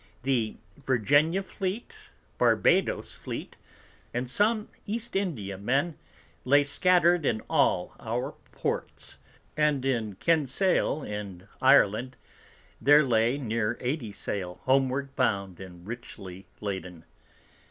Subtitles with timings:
[0.23, 1.95] The Virginia Fleet,
[2.39, 3.55] Barbadoes Fleet,
[4.15, 5.95] and some East India Men,
[6.43, 9.17] lay scatter'd in all our Ports,
[9.55, 12.17] and in Kinsale in Ireland
[12.81, 17.05] there lay near 80 Sail, homeward bound and richly laden.